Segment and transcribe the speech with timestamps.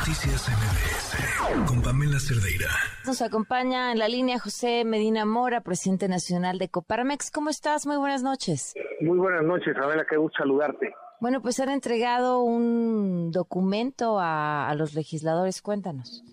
[0.00, 2.70] Noticias MBS con Pamela Cerdeira.
[3.04, 7.30] Nos acompaña en la línea José Medina Mora, presidente nacional de Coparmex.
[7.30, 7.86] ¿Cómo estás?
[7.86, 8.74] Muy buenas noches.
[9.02, 10.94] Muy buenas noches, Pamela, qué gusto saludarte.
[11.20, 15.60] Bueno, pues han entregado un documento a, los legisladores.
[15.60, 16.24] Cuéntanos.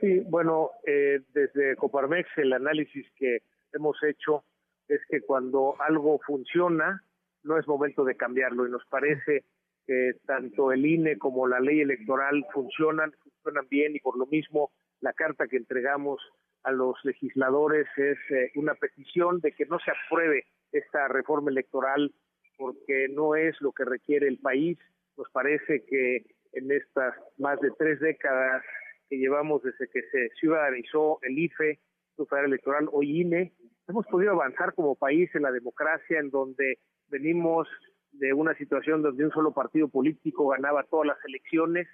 [0.00, 3.42] Sí, bueno, eh, desde Coparmex el análisis que
[3.72, 4.42] hemos hecho
[4.88, 7.04] es que cuando algo funciona,
[7.44, 9.44] no es momento de cambiarlo y nos parece
[9.86, 14.70] que tanto el INE como la ley electoral funcionan, funcionan bien y por lo mismo
[15.00, 16.20] la carta que entregamos
[16.62, 22.12] a los legisladores es eh, una petición de que no se apruebe esta reforma electoral
[22.56, 24.78] porque no es lo que requiere el país.
[25.16, 28.62] Nos parece que en estas más de tres décadas
[29.08, 31.80] que llevamos desde que se ciudadanizó el IFE,
[32.18, 33.52] el Federal Electoral, hoy INE,
[33.88, 37.68] hemos podido avanzar como país en la democracia, en donde venimos
[38.22, 41.88] de una situación donde un solo partido político ganaba todas las elecciones,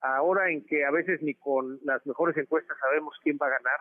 [0.00, 3.80] ahora en que a veces ni con las mejores encuestas sabemos quién va a ganar,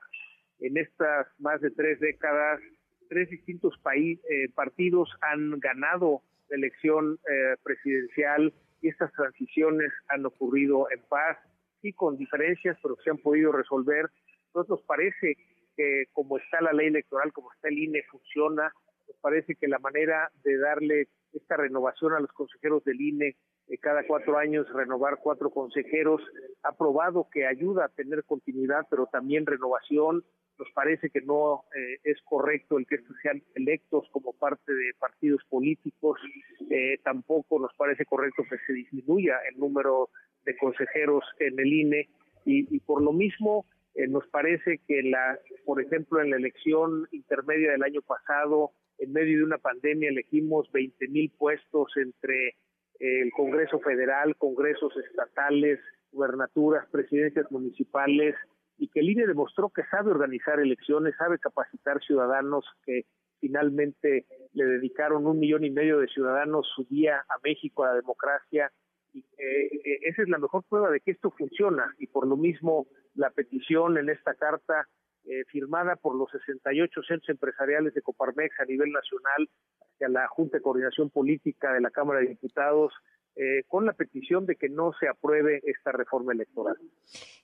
[0.60, 2.60] en estas más de tres décadas,
[3.08, 10.88] tres distintos eh, partidos han ganado la elección eh, presidencial y estas transiciones han ocurrido
[10.92, 11.38] en paz
[11.82, 14.10] y con diferencias, pero se han podido resolver.
[14.48, 15.38] Entonces nos parece
[15.78, 18.74] que como está la ley electoral, como está el INE, funciona,
[19.08, 23.36] nos parece que la manera de darle esta renovación a los consejeros del INE
[23.68, 26.22] de cada cuatro años, renovar cuatro consejeros,
[26.64, 30.24] ha probado que ayuda a tener continuidad, pero también renovación.
[30.60, 34.94] Nos parece que no eh, es correcto el que estos sean electos como parte de
[35.00, 36.20] partidos políticos.
[36.70, 40.10] Eh, tampoco nos parece correcto que se disminuya el número
[40.46, 42.10] de consejeros en el INE.
[42.46, 47.08] Y, y por lo mismo, eh, nos parece que, la, por ejemplo, en la elección
[47.12, 52.50] intermedia del año pasado, en medio de una pandemia elegimos 20 mil puestos entre
[53.00, 55.80] eh, el Congreso Federal, congresos estatales,
[56.12, 58.36] gubernaturas, presidencias municipales,
[58.78, 63.06] y que el INE demostró que sabe organizar elecciones, sabe capacitar ciudadanos que
[63.40, 67.96] finalmente le dedicaron un millón y medio de ciudadanos su día a México, a la
[67.96, 68.72] democracia,
[69.12, 72.88] y eh, esa es la mejor prueba de que esto funciona, y por lo mismo
[73.16, 74.88] la petición en esta carta
[75.26, 80.58] eh, firmada por los 68 centros empresariales de Coparmex a nivel nacional hacia la Junta
[80.58, 82.92] de Coordinación Política de la Cámara de Diputados
[83.38, 86.76] eh, con la petición de que no se apruebe esta reforma electoral.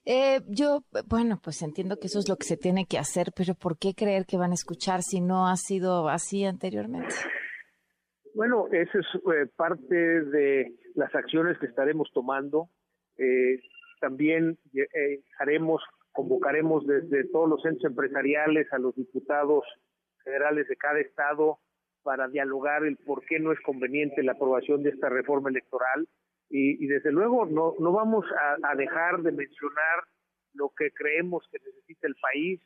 [0.04, 3.54] Eh, yo, bueno, pues entiendo que eso es lo que se tiene que hacer, pero
[3.56, 7.16] ¿por qué creer que van a escuchar si no ha sido así anteriormente?
[8.36, 12.70] Bueno, esa es parte de las acciones que estaremos tomando.
[14.02, 14.58] también
[15.40, 15.82] haremos
[16.20, 19.64] convocaremos desde todos los centros empresariales a los diputados
[20.22, 21.60] federales de cada estado
[22.04, 26.10] para dialogar el por qué no es conveniente la aprobación de esta reforma electoral
[26.50, 28.26] y, desde luego no, no vamos
[28.64, 30.04] a, dejar de mencionar
[30.56, 32.60] lo que creemos que necesita el país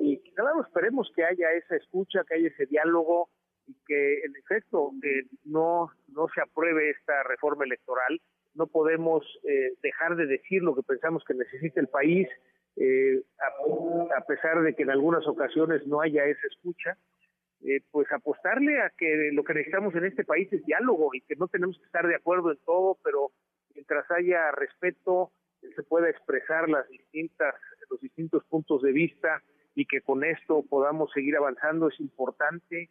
[0.00, 3.30] y claro, esperemos que haya esa escucha, que haya ese diálogo
[3.66, 8.20] y que en efecto eh, no, no se apruebe esta reforma electoral.
[8.54, 12.28] No podemos eh, dejar de decir lo que pensamos que necesita el país
[12.80, 13.22] eh,
[14.16, 16.96] a, pesar de que en algunas ocasiones no haya esa escucha,
[17.64, 21.34] eh, pues apostarle a que lo que necesitamos en este país es diálogo y que
[21.34, 23.32] no tenemos que estar de acuerdo en todo, pero
[23.74, 25.32] mientras haya respeto,
[25.74, 27.54] se pueda expresar las distintas,
[27.90, 29.42] los distintos puntos de vista
[29.74, 31.88] y que con esto podamos seguir avanzando.
[31.88, 32.90] Es importante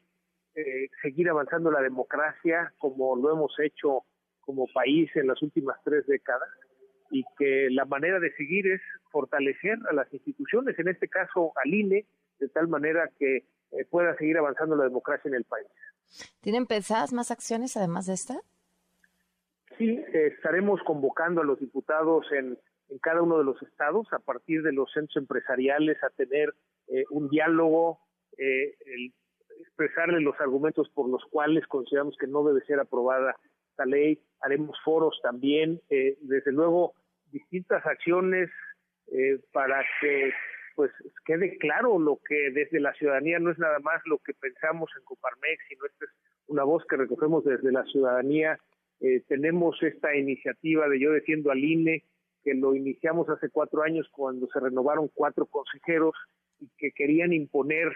[0.54, 4.02] eh, seguir avanzando la democracia como lo hemos hecho
[4.42, 6.50] como país en las últimas tres décadas
[7.12, 8.82] y que la manera de seguir es
[9.12, 12.06] fortalecer a las instituciones, en este caso al INE,
[12.40, 13.38] de tal manera que
[13.72, 15.68] eh, pueda seguir avanzando la democracia en el país.
[16.42, 18.42] ¿Tienen pensadas más acciones además de esta?
[19.78, 22.58] Sí, estaremos convocando a los diputados en,
[22.90, 26.54] en, cada uno de los estados, a partir de los centros empresariales, a tener
[26.88, 28.00] eh, un diálogo,
[28.38, 29.14] eh, el,
[29.60, 33.36] expresarles los argumentos por los cuales consideramos que no debe ser aprobada
[33.78, 36.94] esta ley, haremos foros también, eh, desde luego
[37.32, 38.50] distintas acciones
[39.12, 40.32] eh, para que
[40.76, 40.92] pues
[41.26, 45.04] quede claro lo que desde la ciudadanía no es nada más lo que pensamos en
[45.06, 46.12] Coparmex, sino esta es
[46.48, 48.60] una voz que recogemos desde la ciudadanía.
[49.00, 52.04] Eh, tenemos esta iniciativa de Yo Defiendo al INE,
[52.44, 56.16] que lo iniciamos hace cuatro años cuando se renovaron cuatro consejeros
[56.60, 57.92] y que querían imponer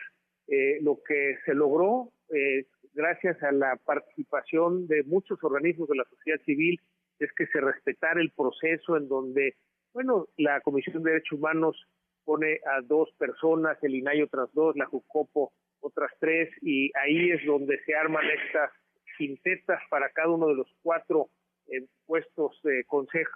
[0.82, 6.40] lo que se logró eh, gracias a la participación de muchos organismos de la sociedad
[6.46, 6.80] civil,
[7.20, 9.56] es que se respetara el proceso en donde,
[9.94, 11.88] bueno, la Comisión de Derechos Humanos
[12.24, 15.52] pone a dos personas, el INAI otras dos, la JUCOPO
[15.82, 18.72] otras tres, y ahí es donde se arman estas
[19.18, 21.30] quintetas para cada uno de los cuatro
[22.06, 22.84] puestos de,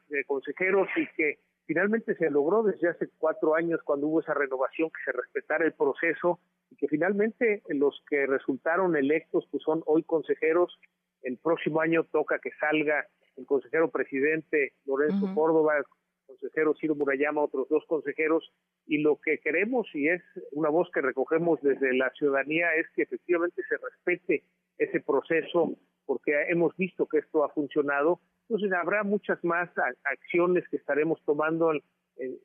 [0.09, 4.89] de consejeros y que finalmente se logró desde hace cuatro años cuando hubo esa renovación
[4.89, 6.39] que se respetara el proceso
[6.71, 10.79] y que finalmente los que resultaron electos pues son hoy consejeros.
[11.21, 15.85] El próximo año toca que salga el consejero presidente Lorenzo Córdoba el
[16.25, 18.51] consejero Ciro Murayama otros dos consejeros
[18.87, 20.21] y lo que queremos y es
[20.51, 24.43] una voz que recogemos desde la ciudadanía es que efectivamente se respete
[24.77, 25.75] ese proceso
[26.05, 29.69] porque hemos visto que esto ha funcionado entonces habrá muchas más
[30.03, 31.71] acciones que estaremos tomando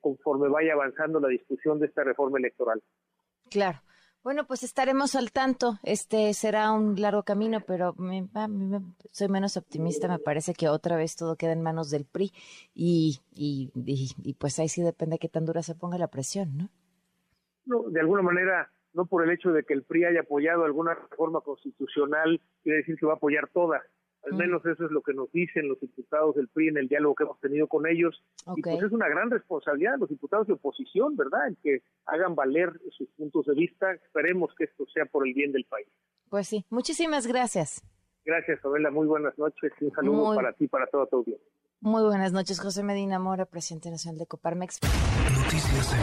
[0.00, 2.82] conforme vaya avanzando la discusión de esta reforma electoral.
[3.50, 3.80] Claro.
[4.22, 5.78] Bueno, pues estaremos al tanto.
[5.82, 8.28] Este será un largo camino, pero me,
[9.10, 10.08] soy menos optimista.
[10.08, 12.30] Me parece que otra vez todo queda en manos del PRI
[12.74, 16.54] y, y, y, pues ahí sí depende de qué tan dura se ponga la presión,
[16.54, 16.68] ¿no?
[17.64, 20.94] No, de alguna manera, no por el hecho de que el PRI haya apoyado alguna
[20.94, 23.82] reforma constitucional, quiere decir que va a apoyar todas.
[24.24, 27.14] Al menos eso es lo que nos dicen los diputados del PRI en el diálogo
[27.14, 28.22] que hemos tenido con ellos.
[28.56, 31.48] Y pues es una gran responsabilidad de los diputados de oposición, ¿verdad?
[31.48, 33.92] En que hagan valer sus puntos de vista.
[33.92, 35.88] Esperemos que esto sea por el bien del país.
[36.28, 37.82] Pues sí, muchísimas gracias.
[38.24, 38.90] Gracias, Abela.
[38.90, 41.46] Muy buenas noches un saludo para ti y para toda tu audiencia.
[41.80, 44.80] Muy buenas noches, José Medina Mora, presidente nacional de Coparmex.
[45.34, 45.96] Noticias